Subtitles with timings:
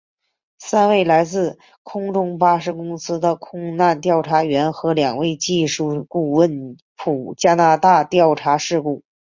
[0.57, 9.03] 三位来自空中巴士公司的空难调查员和两位技术顾问赴加拿大调查事故。